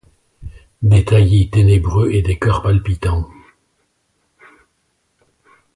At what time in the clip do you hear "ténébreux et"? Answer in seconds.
1.51-2.23